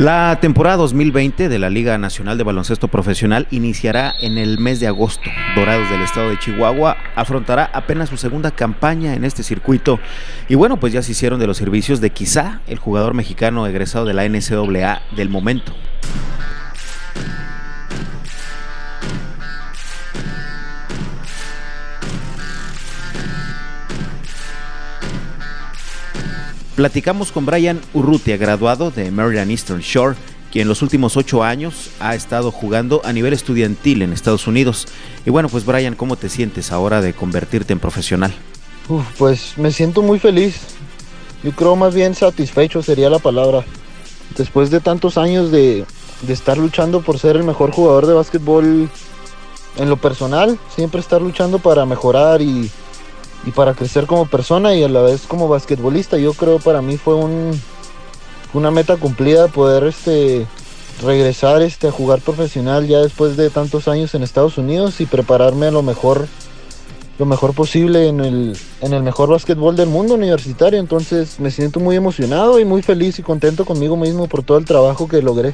[0.00, 4.86] La temporada 2020 de la Liga Nacional de Baloncesto Profesional iniciará en el mes de
[4.86, 5.28] agosto.
[5.54, 10.00] Dorados del estado de Chihuahua afrontará apenas su segunda campaña en este circuito.
[10.48, 14.06] Y bueno, pues ya se hicieron de los servicios de quizá el jugador mexicano egresado
[14.06, 15.74] de la NCAA del momento.
[26.80, 30.16] Platicamos con Brian Urrutia, graduado de Maryland Eastern Shore,
[30.50, 34.88] quien en los últimos ocho años ha estado jugando a nivel estudiantil en Estados Unidos.
[35.26, 38.32] Y bueno, pues Brian, ¿cómo te sientes ahora de convertirte en profesional?
[39.18, 40.56] pues me siento muy feliz.
[41.44, 43.62] Yo creo más bien satisfecho sería la palabra.
[44.38, 45.84] Después de tantos años de,
[46.22, 48.88] de estar luchando por ser el mejor jugador de básquetbol
[49.76, 52.70] en lo personal, siempre estar luchando para mejorar y
[53.44, 56.18] y para crecer como persona y a la vez como basquetbolista.
[56.18, 57.58] Yo creo para mí fue un,
[58.52, 60.46] una meta cumplida poder este,
[61.02, 65.66] regresar este, a jugar profesional ya después de tantos años en Estados Unidos y prepararme
[65.66, 66.28] a lo mejor
[67.18, 70.80] lo mejor posible en el, en el mejor básquetbol del mundo universitario.
[70.80, 74.64] Entonces me siento muy emocionado y muy feliz y contento conmigo mismo por todo el
[74.64, 75.52] trabajo que logré.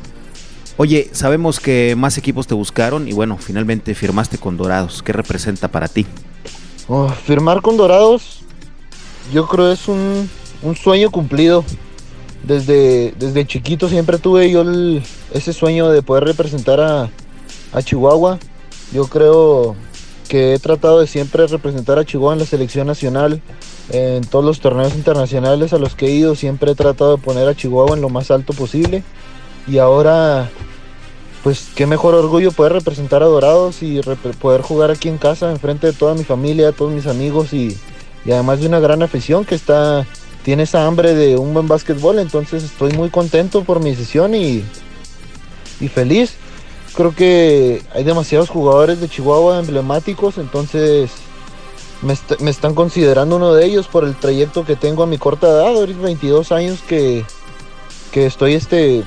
[0.76, 5.02] Oye, sabemos que más equipos te buscaron y bueno, finalmente firmaste con Dorados.
[5.02, 6.06] ¿Qué representa para ti?
[6.88, 8.42] Oh, firmar con Dorados,
[9.32, 10.30] yo creo es un,
[10.80, 11.64] sueño cumplido.
[12.44, 14.62] Desde, desde chiquito siempre tuve yo
[15.32, 17.10] ese sueño de poder representar a,
[17.82, 18.38] Chihuahua.
[18.92, 19.74] Yo creo
[20.28, 23.42] que he tratado de siempre representar a Chihuahua en la selección nacional,
[23.90, 27.48] en todos los torneos internacionales a los que he ido, siempre he tratado de poner
[27.48, 29.02] a Chihuahua en lo más alto posible.
[29.66, 30.48] Y ahora
[31.46, 34.00] pues qué mejor orgullo poder representar a Dorados y
[34.40, 37.78] poder jugar aquí en casa, enfrente de toda mi familia, todos mis amigos y,
[38.24, 40.04] además de una gran afición que está
[40.42, 44.64] tiene esa hambre de un buen básquetbol, entonces estoy muy contento por mi decisión y,
[45.78, 46.34] y feliz.
[46.96, 51.12] Creo que hay demasiados jugadores de Chihuahua emblemáticos, entonces
[52.02, 55.68] me, están considerando uno de ellos por el trayecto que tengo a mi corta edad,
[55.68, 57.24] ahorita 22 años que,
[58.10, 59.04] que estoy este,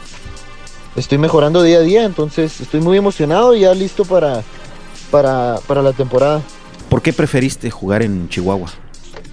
[0.96, 4.44] estoy mejorando día a día, entonces estoy muy emocionado y ya listo para,
[5.12, 6.42] para, la temporada.
[6.90, 8.70] ¿Por qué preferiste jugar en Chihuahua?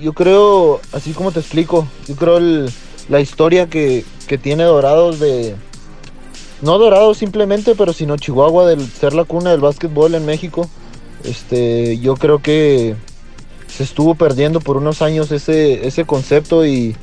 [0.01, 2.69] Yo creo, así como te explico, yo creo
[3.09, 4.05] la historia que,
[4.43, 5.55] tiene Dorados de...
[6.63, 10.69] No Dorados simplemente, pero sino Chihuahua del ser la cuna del básquetbol en México.
[11.23, 12.97] Este, yo creo que
[13.69, 16.97] se estuvo perdiendo por unos años ese, ese concepto y,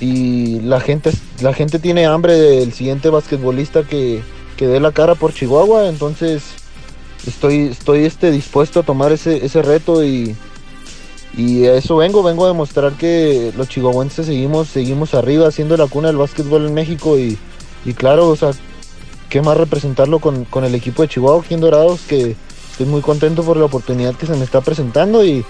[0.00, 4.22] y la gente, la gente tiene hambre del siguiente basquetbolista que,
[4.56, 6.42] que dé la cara por Chihuahua, entonces
[7.26, 10.36] estoy, estoy este, dispuesto a tomar ese, ese reto y,
[11.36, 15.86] y a eso vengo, vengo a demostrar que los chihuahuenses seguimos, seguimos arriba haciendo la
[15.86, 17.38] cuna del básquetbol en México y,
[17.84, 18.50] y claro, o sea,
[19.28, 22.36] qué más representarlo con, con el equipo de Chihuahua aquí Dorados, que
[22.70, 25.44] estoy muy contento por la oportunidad que se me está presentando y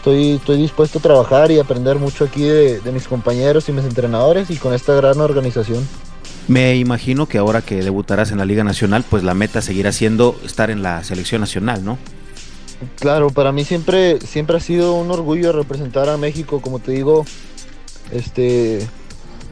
[0.00, 4.48] Estoy, estoy dispuesto a trabajar y aprender mucho aquí de, mis compañeros y mis entrenadores
[4.50, 5.86] y con esta gran organización.
[6.48, 10.40] Me imagino que ahora que debutarás en la Liga Nacional, pues la meta seguirá siendo
[10.42, 11.98] estar en la selección nacional, ¿no?
[12.98, 17.26] Claro, para mí siempre, siempre ha sido un orgullo representar a México, como te digo,
[18.10, 18.88] este,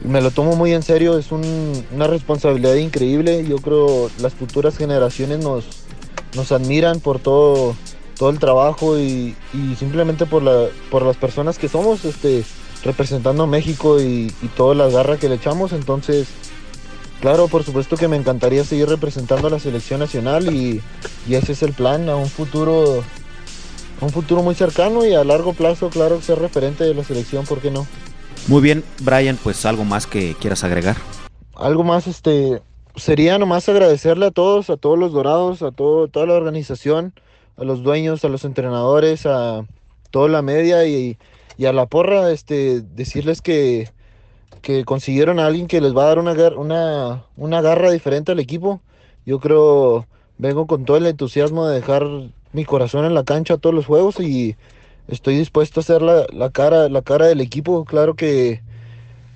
[0.03, 3.45] me lo tomo muy en serio, es una responsabilidad increíble.
[3.47, 5.65] Yo creo las futuras generaciones nos,
[6.35, 7.75] nos admiran por todo,
[8.19, 9.33] todo el trabajo y,
[9.77, 12.43] simplemente por, la, por las personas que somos este,
[12.83, 15.71] representando a México y, toda la garra que le echamos.
[15.71, 16.27] Entonces,
[17.21, 20.81] claro, por supuesto que me encantaría seguir representando a la selección nacional y,
[21.29, 23.03] ese es el plan a un futuro
[24.01, 27.59] un futuro muy cercano y a largo plazo, claro, ser referente de la selección, ¿por
[27.59, 27.85] qué no?
[28.47, 30.95] Muy bien, Brian, pues algo más que quieras agregar.
[31.55, 32.61] Algo más, este,
[32.95, 37.13] sería nomás agradecerle a todos, a todos los dorados, a todo, toda la organización,
[37.59, 39.65] a los dueños, a los entrenadores, a
[40.11, 41.17] toda la media y,
[41.65, 43.89] a la porra, este, decirles que,
[44.61, 48.39] que, consiguieron a alguien que les va a dar una, una, una garra diferente al
[48.39, 48.81] equipo.
[49.25, 50.07] Yo creo,
[50.37, 52.07] vengo con todo el entusiasmo de dejar
[52.53, 54.55] mi corazón en la cancha todos los juegos y
[55.09, 57.83] estoy dispuesto a hacer la, la, cara, la cara del equipo.
[57.83, 58.61] Claro que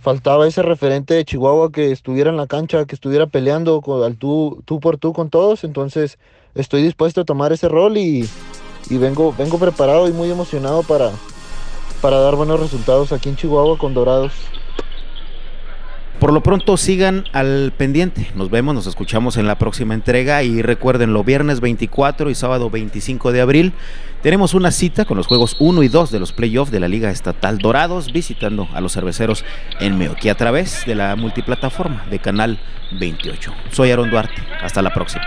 [0.02, 4.18] faltaba ese referente de Chihuahua que estuviera en la cancha, que estuviera peleando con, al
[4.18, 5.64] tú, tú por tú con todos.
[5.64, 6.18] Entonces
[6.56, 8.28] estoy dispuesto a tomar ese rol y,
[8.90, 11.12] vengo, vengo preparado y muy emocionado para,
[12.02, 14.34] para dar buenos resultados aquí en Chihuahua con Dorados.
[16.20, 18.32] Por lo pronto sigan al pendiente.
[18.36, 23.32] Nos vemos, nos escuchamos en la próxima entrega y recuérdenlo, viernes 24 y sábado 25
[23.34, 23.74] de abril
[24.24, 27.12] tenemos una cita con los juegos 1 y 2 de los playoffs de la Liga
[27.12, 29.44] Estatal Dorados visitando a los cerveceros
[29.82, 32.58] en Meoqui a través de la multiplataforma de Canal
[32.98, 33.54] 28.
[33.72, 34.42] Soy Aaron Duarte.
[34.62, 35.26] Hasta la próxima.